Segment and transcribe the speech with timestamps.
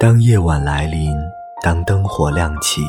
[0.00, 1.12] 当夜晚来临，
[1.60, 2.82] 当灯火亮起，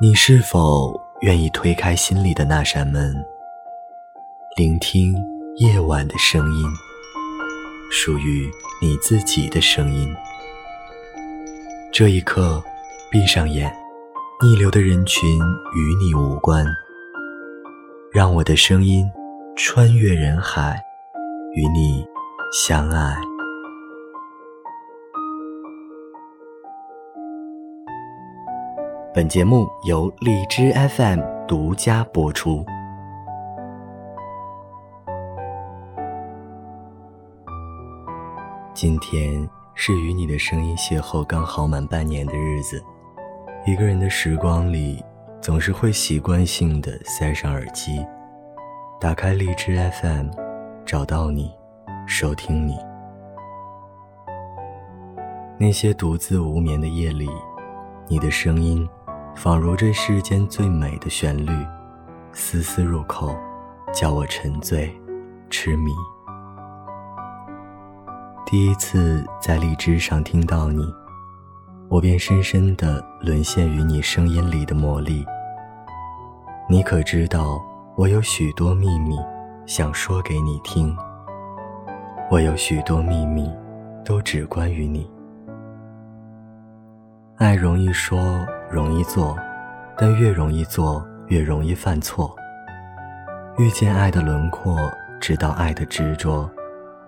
[0.00, 3.12] 你是否愿意推开心里的那扇门，
[4.56, 5.16] 聆听
[5.56, 6.64] 夜晚的声音，
[7.90, 8.48] 属于
[8.80, 10.14] 你自己的声音？
[11.92, 12.62] 这一刻，
[13.10, 13.74] 闭上眼，
[14.40, 15.28] 逆流的人群
[15.74, 16.64] 与你无关，
[18.12, 19.10] 让我的声音
[19.56, 20.80] 穿越人海，
[21.56, 22.06] 与你
[22.52, 23.16] 相爱。
[29.16, 32.62] 本节目由荔枝 FM 独家播出。
[38.74, 42.84] 今天是与你的声音邂逅刚好满半年的日子。
[43.64, 45.02] 一个人的时光里，
[45.40, 48.04] 总是会习惯性的塞上耳机，
[49.00, 50.28] 打开荔枝 FM，
[50.84, 51.50] 找到你，
[52.06, 52.76] 收听你。
[55.56, 57.30] 那些独自无眠的夜里，
[58.08, 58.86] 你的声音。
[59.36, 61.52] 仿如这世间最美的旋律，
[62.32, 63.36] 丝丝入口，
[63.92, 64.90] 叫我沉醉、
[65.50, 65.92] 痴迷。
[68.46, 70.90] 第一次在荔枝上听到你，
[71.88, 75.24] 我便深深地沦陷于你声音里的魔力。
[76.66, 77.62] 你可知道，
[77.94, 79.18] 我有许多秘密
[79.66, 80.96] 想说给你听？
[82.30, 83.52] 我有许多秘密，
[84.02, 85.08] 都只关于你。
[87.36, 88.46] 爱容易说。
[88.68, 89.38] 容易做，
[89.96, 92.34] 但越容易做，越容易犯错。
[93.58, 94.76] 遇见爱的轮廓，
[95.20, 96.50] 直到爱的执着，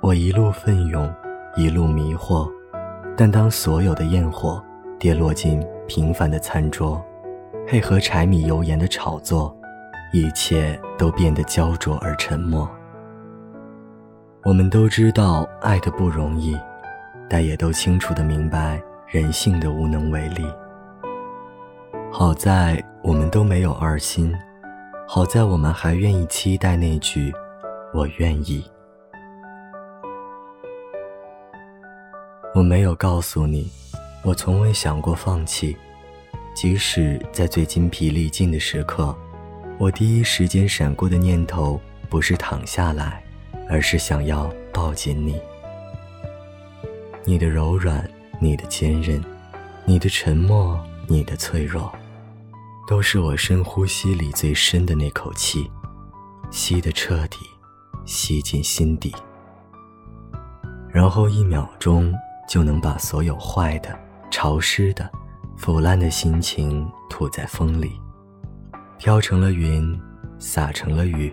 [0.00, 1.14] 我一路奋勇，
[1.54, 2.50] 一路迷惑。
[3.14, 4.64] 但当所有的焰火
[4.98, 7.04] 跌落进平凡的餐桌，
[7.66, 9.54] 配合柴米油盐的炒作，
[10.14, 12.66] 一切都变得焦灼而沉默。
[14.42, 16.58] 我们都知道爱的不容易，
[17.28, 18.82] 但也都清楚的明白
[19.12, 20.42] 人性的无能为力。
[22.10, 24.34] 好在我们都没有二心，
[25.06, 27.30] 好在我们还愿意期待那句
[27.92, 28.64] “我愿意”。
[32.54, 33.70] 我没有告诉你，
[34.24, 35.76] 我从未想过放弃，
[36.54, 39.14] 即使在最精疲力尽的时刻，
[39.76, 41.78] 我第一时间闪过的念头
[42.08, 43.22] 不是躺下来，
[43.68, 45.38] 而是想要抱紧你。
[47.24, 48.08] 你的柔软，
[48.42, 49.22] 你的坚韧，
[49.84, 50.76] 你的沉默，
[51.06, 51.92] 你的脆弱。
[52.88, 55.70] 都是我深呼吸里最深的那口气，
[56.50, 57.38] 吸得彻底，
[58.04, 59.14] 吸进心底，
[60.90, 62.12] 然后一秒钟
[62.48, 63.96] 就能把所有坏的、
[64.28, 65.08] 潮湿的、
[65.56, 67.92] 腐烂的心情吐在风里，
[68.98, 69.96] 飘成了云，
[70.40, 71.32] 洒成了雨，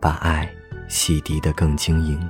[0.00, 0.52] 把爱
[0.88, 2.20] 洗涤得更晶莹。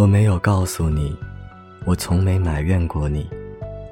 [0.00, 1.14] 我没有告诉你，
[1.84, 3.28] 我从没埋怨过你，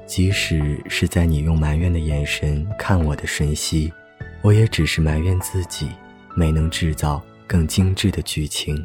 [0.07, 3.93] 即使是在你用埋怨的眼神看我的瞬息，
[4.41, 5.87] 我也只是埋怨自己
[6.33, 8.83] 没能制造更精致的剧情，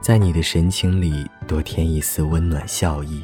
[0.00, 3.22] 在你的神情里多添一丝温暖笑意。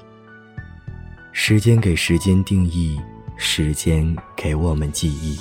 [1.33, 3.01] 时间给时间定义，
[3.37, 5.37] 时间给我们记忆。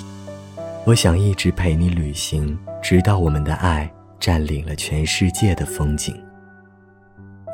[0.84, 6.20] 我想一直陪你旅行，直到我们的爱占领了全世界的风景。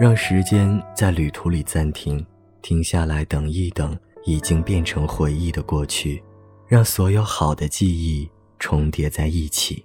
[0.01, 2.25] 让时间在旅途里暂停，
[2.61, 6.23] 停下来等一等，已经变成回忆的过去，
[6.67, 9.85] 让所有好的记忆重叠在一起。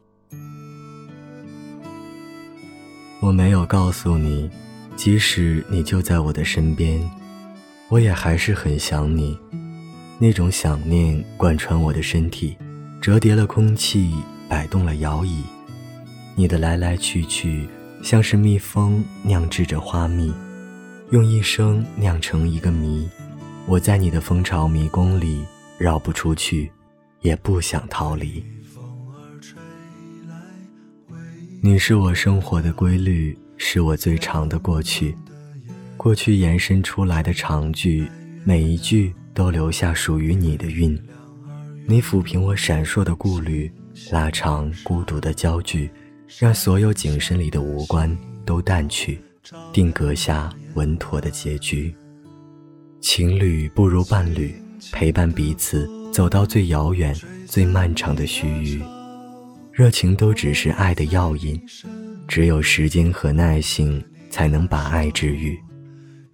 [3.19, 4.50] 我没有告诉你，
[4.95, 7.00] 即使你就在我的身边，
[7.89, 9.38] 我也还是很想你。
[10.19, 12.57] 那种想念贯穿我的身体，
[13.00, 14.16] 折叠了空气，
[14.50, 15.44] 摆动了摇椅。
[16.35, 17.68] 你的来来去去。
[18.07, 20.34] 像是蜜蜂酿制着花蜜，
[21.12, 23.06] 用一生酿成一个谜。
[23.66, 25.44] 我在你的蜂巢迷宫里
[25.78, 26.71] 绕不出去，
[27.19, 28.42] 也不想逃离。
[31.62, 35.13] 你是我生活的规律，是我最长的过去。
[35.98, 38.10] 过去延伸出来的长句，
[38.45, 40.98] 每一句都留下属于你的韵。
[41.86, 43.69] 你抚平我闪烁的顾虑，
[44.12, 45.89] 拉长孤独的焦距。
[46.27, 48.15] 让所有景深里的无关
[48.45, 49.19] 都淡去，
[49.71, 51.95] 定格下稳妥的结局。
[53.00, 54.53] 情侣不如伴侣，
[54.91, 57.15] 陪伴彼此走到最遥远、
[57.45, 58.81] 最漫长的须臾。
[59.71, 61.59] 热情都只是爱的药引，
[62.27, 65.57] 只有时间和耐性才能把爱治愈。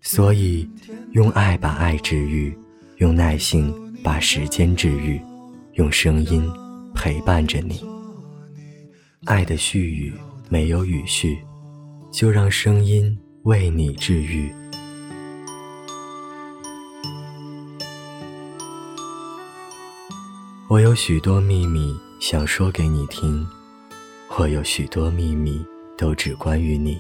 [0.01, 0.67] 所以，
[1.11, 2.57] 用爱把爱治愈，
[2.97, 5.21] 用耐性把时间治愈，
[5.73, 6.49] 用声音
[6.95, 7.92] 陪伴着你。
[9.25, 10.13] 爱的絮语
[10.49, 11.39] 没有语序，
[12.11, 14.51] 就让声音为你治愈。
[20.69, 23.47] 我有许多秘密想说给你听，
[24.37, 25.65] 我有许多秘密
[25.97, 26.99] 都只关于你。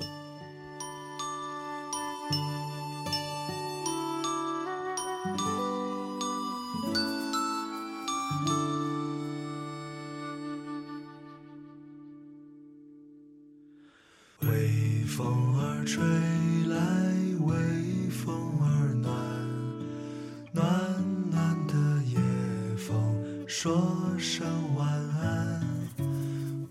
[23.63, 23.71] 说
[24.17, 24.45] 声
[24.75, 24.85] 晚
[25.21, 25.61] 安。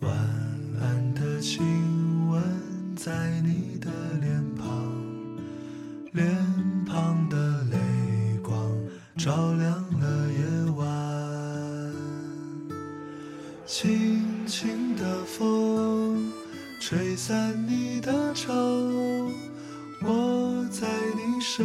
[0.00, 0.12] 晚
[0.79, 2.43] 安的亲吻
[2.94, 3.89] 在你的
[4.21, 4.93] 脸庞，
[6.12, 6.37] 脸
[6.87, 7.79] 庞的泪
[8.43, 8.71] 光
[9.17, 11.94] 照亮了夜晚。
[13.65, 16.31] 轻轻的风。
[16.79, 18.53] 吹散你的愁，
[20.03, 20.87] 我在
[21.17, 21.65] 你身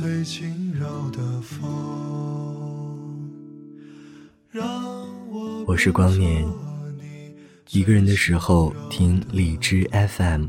[0.00, 1.58] 最轻柔的风。
[5.66, 6.46] 我是光年，
[7.70, 10.46] 一个人的时候听荔枝 FM。